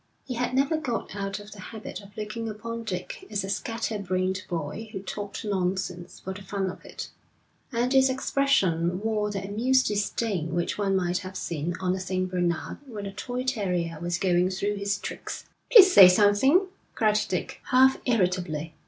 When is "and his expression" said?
7.71-9.01